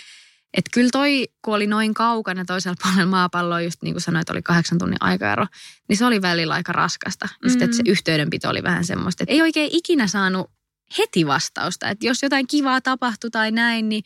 [0.57, 4.41] Että kyllä toi, kun oli noin kaukana toisella puolella maapalloa, just niin kuin sanoit, oli
[4.41, 5.47] kahdeksan tunnin aikaero,
[5.89, 7.29] niin se oli välillä aika raskasta.
[7.43, 7.91] Just, että se Mm.
[7.91, 10.51] yhteydenpito oli vähän semmoista, että ei oikein ikinä saanut
[10.97, 11.89] heti vastausta.
[11.89, 14.03] Että jos jotain kivaa tapahtui tai näin, niin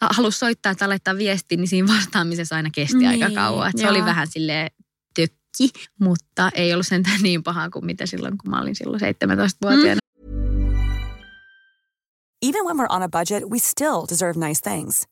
[0.00, 3.68] halusi soittaa tai laittaa viesti, niin siinä vastaamisessa aina kesti aika Niin, kauan.
[3.70, 4.70] Että se oli vähän silleen
[5.14, 9.98] tökki, mutta ei ollut sentään niin pahaa kuin mitä silloin, kun mä olin silloin 17-vuotiaana.
[12.42, 15.06] Even when we're on a budget, we still deserve nice things.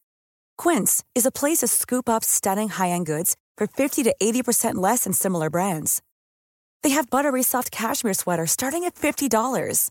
[0.57, 5.03] Quince is a place to scoop up stunning high-end goods for 50 to 80% less
[5.05, 6.03] than similar brands.
[6.83, 9.91] They have buttery soft cashmere sweaters starting at $50,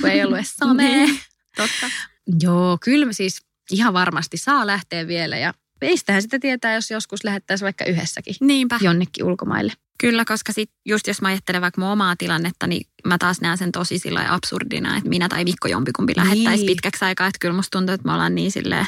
[0.00, 0.54] Kun ei ollut edes.
[0.76, 1.20] Niin,
[1.56, 1.86] Totta.
[2.40, 7.66] Joo, kyllä siis ihan varmasti saa lähteä vielä ja meistähän sitä tietää, jos joskus lähettäisiin
[7.66, 8.78] vaikka yhdessäkin Niinpä.
[8.80, 9.72] jonnekin ulkomaille.
[10.00, 13.58] Kyllä, koska sit just jos mä ajattelen vaikka mun omaa tilannetta, niin mä taas näen
[13.58, 16.66] sen tosi sillä absurdina, että minä tai Mikko jompikumpi lähettäisi Niin.
[16.66, 17.26] pitkäksi aikaa.
[17.26, 18.86] Että kyllä musta tuntuu, että me ollaan niin silleen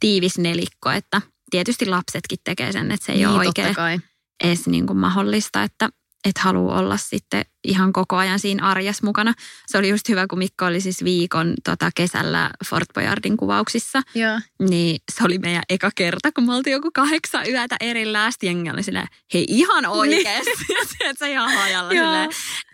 [0.00, 3.98] tiivis nelikko, että tietysti lapsetkin tekee sen, että se ei niin, ole oikein kai.
[4.44, 5.88] edes niin kuin mahdollista, että
[6.24, 9.34] et halua olla sitten ihan koko ajan siinä arjessa mukana.
[9.66, 14.02] Se oli just hyvä, kun Mikko oli siis viikon tota, kesällä Fort Boyardin kuvauksissa.
[14.14, 14.40] Joo.
[14.68, 18.32] Niin se oli meidän eka kerta, kun me oltiin joku kahdeksan yötä erillään.
[18.32, 20.50] Sitten jengi oli silleen, hei ihan oikeasti.
[20.78, 22.30] Ja sieltä se ihan hajalla silleen,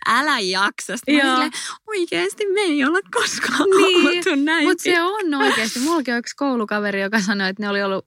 [0.06, 0.96] älä jaksa.
[0.96, 1.30] Sitten Joo.
[1.30, 1.52] silleen,
[1.86, 4.68] oikeasti me ei olla koskaan Niin, oltu näin.
[4.68, 5.78] Mutta se on oikeasti.
[5.78, 8.06] Mullakin on yksi koulukaveri, joka sanoi, että ne oli ollut,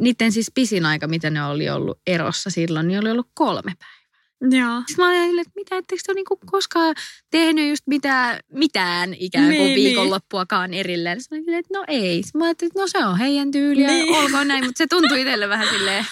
[0.00, 4.01] niiden siis pisin aika, mitä ne oli ollut erossa silloin, niin oli ollut kolme päivää.
[4.50, 4.82] Joo.
[4.86, 6.94] Sitten mä olin että mitä, etteikö te ole niinku koskaan
[7.30, 9.84] tehnyt just mitään, mitään ikään kuin Niin, niin, niin.
[9.84, 11.20] viikonloppuakaan erilleen.
[11.20, 12.22] Sitten mä olin että no ei.
[12.22, 14.14] Sitten mä ajattelin, että no se on heidän tyyliä, Niin.
[14.14, 14.64] olkoon näin.
[14.64, 16.06] Mutta se tuntui itselle vähän silleen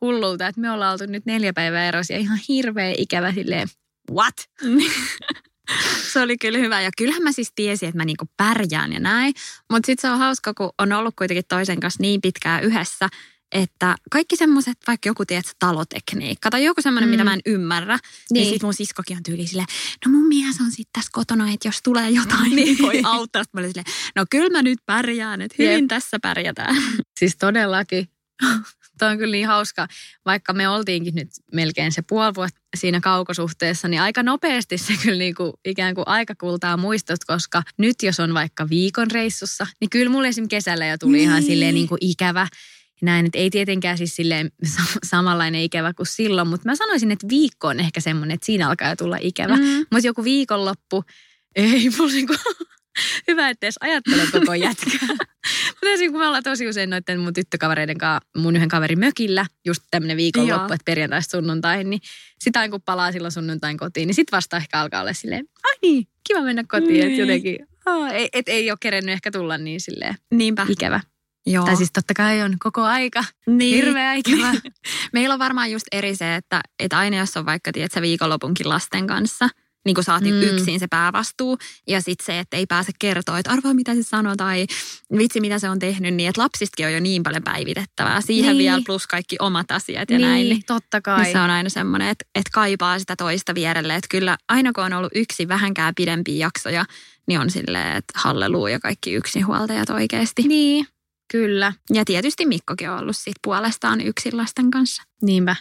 [0.00, 3.68] hullulta, että me ollaan oltu nyt neljä päivää erossa ja ihan hirveä ikävä silleen,
[4.10, 4.34] what?
[6.12, 9.34] Se oli kyllä hyvä ja kyllähän mä siis tiesin, että mä niinku pärjään ja näin.
[9.72, 13.08] Mutta sitten se on hauska, kun on ollut kuitenkin toisen kanssa niin pitkään yhdessä,
[13.52, 17.10] että kaikki semmoiset, vaikka joku tiedät, talotekniikka tai joku semmoinen, mm.
[17.10, 17.98] mitä mä en ymmärrä,
[18.30, 19.66] niin, niin sit mun siskokin on tyyli silleen,
[20.06, 23.42] no mun mies on sitten tässä kotona, että jos tulee jotain, niin voi auttaa.
[23.52, 25.88] Mä olin silleen, no kyllä mä nyt pärjään, että hyvin Jep.
[25.88, 26.76] tässä pärjätään.
[27.20, 28.08] Siis todellakin.
[28.98, 29.86] Tuo on kyllä niin hauska,
[30.24, 35.18] vaikka me oltiinkin nyt melkein se puoli vuotta siinä kaukosuhteessa, niin aika nopeasti se kyllä
[35.18, 39.90] niin kuin ikään kuin aika kultaa muistot, koska nyt jos on vaikka viikon reissussa, niin
[39.90, 41.28] kyllä mulle esimerkiksi kesällä jo tuli niin.
[41.28, 42.46] ihan silleen niin kuin ikävä.
[43.02, 44.52] Näin, että ei tietenkään siis silleen
[45.04, 48.88] samanlainen ikävä kuin silloin, mutta mä sanoisin, että viikko on ehkä semmoinen, että siinä alkaa
[48.88, 49.56] jo tulla ikävä.
[49.56, 49.86] Mm.
[49.90, 51.04] Mutta joku viikonloppu,
[51.56, 52.34] ei mulla niinku
[53.28, 55.08] Hyvä, että edes ajattele koko jätkää.
[55.82, 59.82] Mutta kun me ollaan tosi usein noiden mun tyttökavereiden kanssa mun yhden kaverin mökillä, just
[59.90, 62.00] tämmöinen viikonloppu, että perjantaista sunnuntaihin, niin
[62.38, 66.06] sitä kun palaa silloin sunnuntain kotiin, niin sit vasta ehkä alkaa olla silleen, ai niin,
[66.28, 67.18] kiva mennä kotiin, että niin.
[67.18, 70.66] jotenkin, oh, ei, et ei ole kerennyt ehkä tulla niin silleen Niinpä.
[70.68, 71.00] ikävä.
[71.46, 71.64] Joo.
[71.64, 73.74] Tai siis totta kai on koko aika niin.
[73.74, 74.52] hirveä ikävä.
[75.12, 79.06] Meillä on varmaan just eri se, että, että aina jos on vaikka tiedätkö, viikonlopunkin lasten
[79.06, 79.48] kanssa–
[79.84, 80.42] niin kuin oot mm.
[80.42, 81.58] yksin se päävastuu.
[81.88, 84.66] Ja sitten se, että ei pääse kertoa, että arvaa mitä se sanoo tai
[85.18, 88.20] vitsi mitä se on tehnyt, niin että lapsistakin on jo niin paljon päivitettävää.
[88.20, 88.58] Siihen niin.
[88.58, 90.48] vielä plus kaikki omat asiat ja niin, näin.
[90.48, 91.22] Niin totta kai.
[91.22, 93.94] Niin se on aina semmoinen, että, että kaipaa sitä toista vierelle.
[93.94, 96.84] Että kyllä aina kun on ollut yksi vähänkään pidempiä jaksoja,
[97.26, 100.42] niin on silleen, että halleluu ja kaikki yksinhuoltajat oikeasti.
[100.42, 100.86] Niin,
[101.32, 101.72] Kyllä.
[101.90, 105.02] Ja tietysti Mikkokin on ollut sit puolestaan yksin lasten kanssa.
[105.22, 105.56] Niinpä.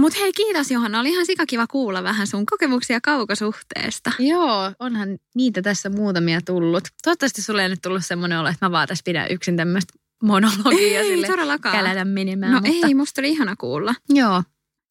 [0.00, 1.00] Mutta hei, kiitos Johanna.
[1.00, 4.12] Oli ihan sikakiva kuulla vähän sun kokemuksia kaukosuhteesta.
[4.18, 6.84] Joo, onhan niitä tässä muutamia tullut.
[7.04, 11.00] Toivottavasti sulle ei nyt tullut semmoinen olo, että mä vaan tässä pidän yksin tämmöistä monologia
[11.00, 11.26] ei, sille
[11.72, 12.52] kälätä menemään.
[12.52, 12.86] No mutta...
[12.86, 13.94] ei, musta oli ihana kuulla.
[14.08, 14.42] Joo.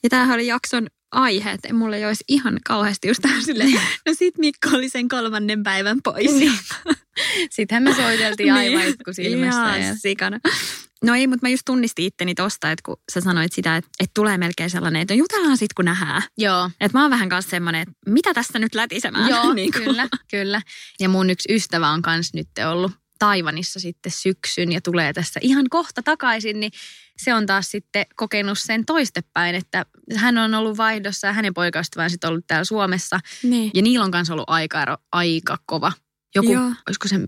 [0.04, 3.64] Ja tämähän oli jakson aihe, että mulle ei olisi ihan kauheasti just sille,
[4.06, 6.32] no sit Mikko oli sen kolmannen päivän pois.
[6.32, 6.60] Niin.
[7.50, 8.96] Sittenhän me soiteltiin aivan niin.
[9.12, 9.78] silmästä.
[9.78, 9.96] ja...
[9.96, 10.40] sikana.
[11.04, 14.12] No ei, mutta mä just tunnistin itteni tosta, että kun sä sanoit sitä, että, että
[14.14, 16.22] tulee melkein sellainen, että no jutellaan sit kun nähdään.
[16.38, 16.70] Joo.
[16.82, 19.30] Että mä oon vähän kanssa semmoinen, että mitä tästä nyt lätisemään.
[19.30, 20.62] Joo, niin kyllä, kyllä.
[21.00, 25.66] Ja mun yksi ystävä on kanssa nyt ollut Taivanissa sitten syksyn ja tulee tässä ihan
[25.70, 26.72] kohta takaisin, niin
[27.18, 32.10] se on taas sitten kokenut sen toistepäin, että hän on ollut vaihdossa ja hänen poikaystävään
[32.10, 33.20] sitten ollut täällä Suomessa.
[33.44, 33.72] Niin.
[33.74, 35.92] Ja niillä on kanssa ollut aika, aika kova.
[36.36, 36.72] Joku, Joo.
[36.88, 37.20] olisiko se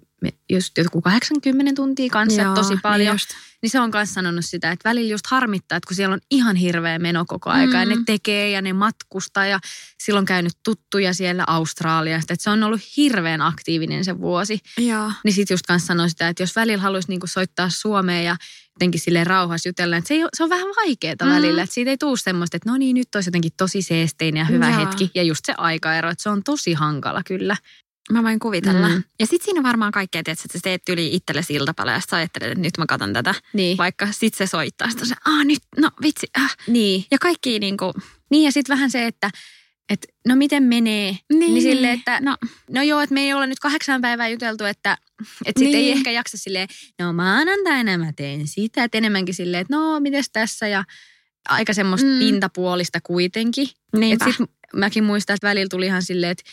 [0.50, 3.17] just joku 80 tuntia kanssa, Joo, tosi niin paljon.
[3.17, 6.19] Niin, niin se on myös sanonut sitä, että välillä just harmittaa, että kun siellä on
[6.32, 7.80] ihan hirveä meno koko aika mm.
[7.80, 9.60] ja ne tekee ja ne matkustaa ja
[10.04, 14.60] silloin on käynyt tuttuja siellä Australiasta, että se on ollut hirveän aktiivinen se vuosi.
[14.78, 15.12] Joo.
[15.23, 18.36] Niin sitten just kanssa sanoi sitä, että jos välillä haluaisi niinku soittaa Suomeen ja
[18.75, 21.30] jotenkin silleen rauhassa jutella, että se, ei, se on vähän vaikeaa mm.
[21.30, 24.45] välillä, että siitä ei tule semmoista, että no niin, nyt olisi jotenkin tosi seesteinen ja
[24.45, 24.80] hyvä Joo.
[24.80, 27.58] hetki ja just se aikaero, että se on tosi hankala kyllä.
[28.11, 28.89] Mä voin kuvitella.
[28.89, 29.03] Mm.
[29.19, 32.61] Ja sitten siinä varmaan kaikkea, että sä teet yli itsellesi iltapalja ja sä ajattelet, että
[32.61, 33.35] nyt mä katson tätä.
[33.53, 33.77] Niin.
[33.77, 34.89] Vaikka sit se soittaa.
[34.89, 36.27] Sitten se, aah nyt, no vitsi.
[36.39, 36.55] Äh.
[36.67, 37.05] Niin.
[37.11, 37.93] Ja kaikki niin kuin...
[38.31, 39.29] Niin ja sitten vähän se, että
[39.89, 41.17] et, no miten menee.
[41.33, 42.37] Niin, niin sille, että no.
[42.71, 44.97] no joo, että me ei olla nyt kahdeksan päivää juteltu, että
[45.45, 45.75] et sitten niin.
[45.75, 46.67] ei ehkä jaksa silleen,
[46.99, 48.83] no maanantaina mä teen sitä.
[48.83, 50.83] Että enemmänkin silleen, että no mites tässä ja
[51.49, 52.19] aika semmoista mm.
[52.19, 53.67] pintapuolista kuitenkin.
[53.97, 54.25] Niinpä.
[54.25, 56.43] Et sit mäkin muistan, että välillä tuli ihan silleen, että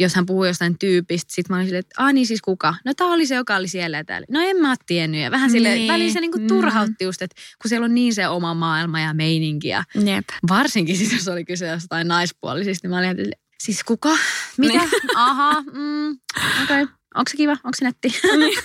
[0.00, 2.74] jos hän puhuu jostain tyypistä, sit mä olin silleen, että niin siis kuka?
[2.84, 4.26] No tää oli se, joka oli siellä ja täällä.
[4.30, 5.20] No en mä oo tiennyt.
[5.20, 5.92] Ja vähän silleen, niin.
[5.92, 6.46] välillä se niinku mm.
[6.46, 9.68] turhautti just, että kun siellä on niin se oma maailma ja meininki.
[9.68, 10.24] Ja Jep.
[10.48, 14.16] Varsinkin siis, jos oli kyse jostain naispuolisista, niin mä olin, että siis kuka?
[14.56, 14.78] Mitä?
[14.78, 14.90] Niin.
[15.16, 16.10] Aha, mm,
[16.62, 16.82] okei.
[16.82, 16.86] Okay.
[17.14, 17.52] Onko se kiva?
[17.52, 18.14] Onko se nätti?
[18.36, 18.58] Niin.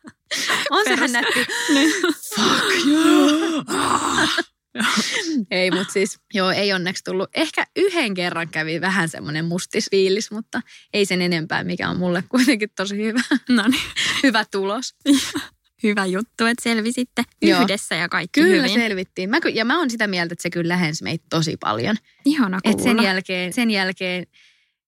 [0.70, 1.46] on sehän nätti.
[1.74, 1.92] Niin.
[2.36, 4.44] Fuck you.
[5.50, 7.30] ei, mutta siis joo, ei onneksi tullut.
[7.34, 10.60] Ehkä yhden kerran kävi vähän semmoinen mustis fiilis, mutta
[10.92, 13.20] ei sen enempää, mikä on mulle kuitenkin tosi hyvä.
[13.48, 13.82] No niin.
[14.22, 14.94] hyvä tulos.
[15.82, 17.62] hyvä juttu, että selvisitte Joo.
[17.62, 18.80] yhdessä ja kaikki kyllä hyvin.
[18.80, 19.30] selvittiin.
[19.30, 21.96] Mä, ja mä oon sitä mieltä, että se kyllä lähensi meitä tosi paljon.
[22.24, 22.78] Ihana kuulla.
[22.78, 24.26] Et sen jälkeen, sen jälkeen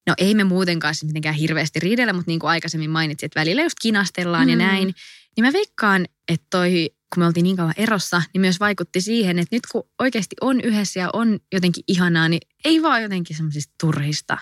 [0.07, 3.63] No ei me muutenkaan siis mitenkään hirveästi riidellä, mutta niin kuin aikaisemmin mainitsin, että välillä
[3.63, 4.51] just kinastellaan mm.
[4.51, 4.95] ja näin.
[5.37, 9.39] Niin mä veikkaan, että toi kun me oltiin niin kauan erossa, niin myös vaikutti siihen,
[9.39, 13.75] että nyt kun oikeasti on yhdessä ja on jotenkin ihanaa, niin ei vaan jotenkin semmoisista
[13.81, 14.39] turhista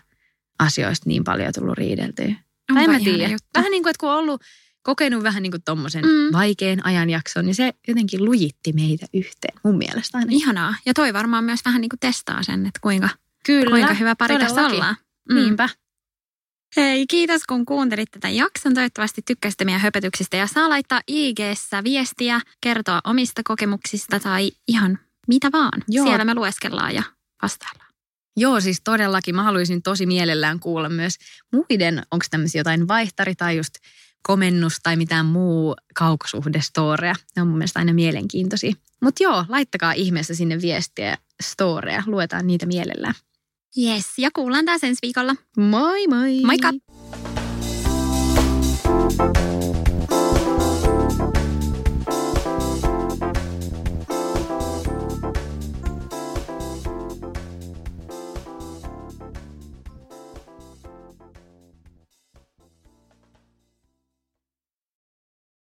[0.59, 2.35] asioista niin paljon tullut riideltyä.
[2.70, 3.37] On tai mä tiedä.
[3.55, 4.42] Vähän niin kuin, että kun on ollut
[4.83, 6.33] kokenut vähän niin kuin tommosen mm.
[6.33, 10.31] vaikean ajanjakson, niin se jotenkin lujitti meitä yhteen mun mielestä aina.
[10.33, 10.74] Ihanaa.
[10.87, 13.09] Ja toi varmaan myös vähän niin kuin testaa sen, että kuinga,
[13.46, 14.96] Kyllä, kuinka hyvä pari tässä ollaan.
[15.29, 15.35] Mm.
[15.35, 15.68] Niinpä.
[16.77, 18.75] Hei, kiitos kun kuuntelit tätä jakson.
[18.75, 21.39] Toivottavasti tykkäsitte meidän höpötyksistä ja saa laittaa ig
[21.85, 25.83] viestiä, kertoa omista kokemuksista tai ihan mitä vaan.
[25.89, 26.07] Joo.
[26.07, 27.03] Siellä me lueskellaan ja
[27.43, 27.91] vastaillaan.
[28.37, 29.35] Joo, siis todellakin.
[29.35, 31.15] Mä haluaisin tosi mielellään kuulla myös
[31.53, 33.75] muiden, onko tämmöisiä jotain vaihtari tai just
[34.23, 37.15] komennus tai mitään muu kaukosuhdestoria.
[37.37, 38.73] Ne on mun mielestä aina mielenkiintoisia.
[39.03, 42.03] Mutta joo, laittakaa ihmeessä sinne viestiä, storeja.
[42.07, 43.15] Luetaan niitä mielellään.
[43.77, 45.35] Yes, ja kuullaan taas ensi viikolla.
[45.57, 46.41] Moi moi!
[46.47, 46.73] Moikka!